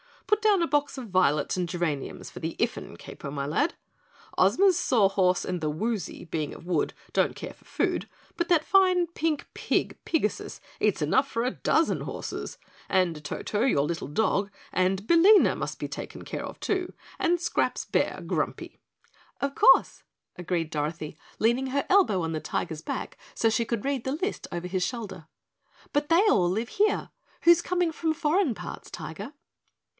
[0.25, 3.75] Put down a box of violets and geraniums for the Iffin, Kapo, my lad.
[4.35, 8.65] Ozma's Saw Horse and the Woozy being of wood don't care for food, but that
[8.65, 12.57] fine pink pig Pigasus eats enough for a dozen horses,
[12.89, 17.85] and Toto, your little dog, and Billina must be taken care of too, and Scrap's
[17.85, 18.79] bear, Grumpy."
[19.39, 20.01] "Of course,"
[20.35, 24.47] agreed Dorothy, leaning her elbow on the Tiger's back so she could read the list
[24.51, 25.27] over his shoulder.
[25.93, 27.09] "But they all live here.
[27.43, 29.33] Who's coming from foreign parts, Tiger?"